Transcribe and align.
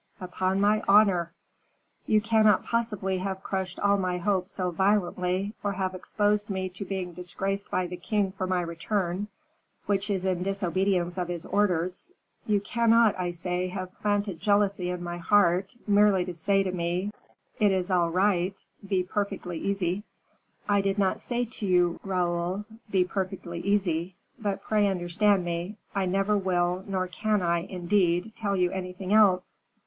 "Upon 0.19 0.59
my 0.59 0.81
honor!" 0.87 1.31
"You 2.07 2.21
cannot 2.21 2.65
possibly 2.65 3.19
have 3.19 3.43
crushed 3.43 3.79
all 3.79 3.99
my 3.99 4.17
hopes 4.17 4.51
so 4.51 4.71
violently, 4.71 5.53
or 5.63 5.73
have 5.73 5.93
exposed 5.93 6.49
me 6.49 6.69
to 6.69 6.83
being 6.83 7.13
disgraced 7.13 7.69
by 7.69 7.85
the 7.85 7.97
king 7.97 8.31
for 8.31 8.47
my 8.47 8.61
return, 8.61 9.27
which 9.85 10.09
is 10.09 10.25
in 10.25 10.41
disobedience 10.41 11.19
of 11.19 11.27
his 11.27 11.45
orders 11.45 12.11
you 12.47 12.59
cannot, 12.61 13.13
I 13.19 13.29
say, 13.29 13.67
have 13.67 13.93
planted 14.01 14.39
jealousy 14.39 14.89
in 14.89 15.03
my 15.03 15.17
heart, 15.19 15.75
merely 15.85 16.25
to 16.25 16.33
say 16.33 16.63
to 16.63 16.71
me, 16.71 17.11
'It 17.59 17.71
is 17.71 17.91
all 17.91 18.09
right, 18.09 18.59
be 18.83 19.03
perfectly 19.03 19.59
easy.'" 19.59 20.01
"I 20.67 20.81
do 20.81 20.95
not 20.97 21.19
say 21.19 21.45
to 21.45 21.67
you, 21.67 21.99
Raoul, 22.03 22.65
'Be 22.89 23.05
perfectly 23.05 23.59
easy;' 23.59 24.15
but 24.39 24.63
pray 24.63 24.87
understand 24.87 25.45
me; 25.45 25.77
I 25.93 26.07
never 26.07 26.35
will, 26.35 26.83
nor 26.87 27.05
can 27.05 27.43
I, 27.43 27.59
indeed, 27.59 28.33
tell 28.35 28.55
you 28.55 28.71
anything 28.71 29.13
else." 29.13 29.59